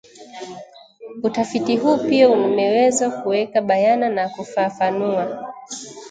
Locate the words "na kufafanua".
4.09-5.53